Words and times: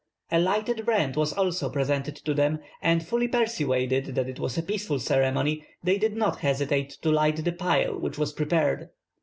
A 0.31 0.39
lighted 0.39 0.83
brand 0.83 1.15
was 1.15 1.31
also 1.31 1.69
presented 1.69 2.15
to 2.15 2.33
them, 2.33 2.57
and 2.81 3.05
fully 3.05 3.27
persuaded 3.27 4.15
that 4.15 4.27
it 4.27 4.39
was 4.39 4.57
a 4.57 4.63
peaceful 4.63 4.97
ceremony, 4.97 5.63
they 5.83 5.99
did 5.99 6.15
not 6.15 6.39
hesitate 6.39 6.97
to 7.03 7.11
light 7.11 7.45
the 7.45 7.51
pile 7.51 7.99
which 7.99 8.17
was 8.17 8.33
prepared. 8.33 8.89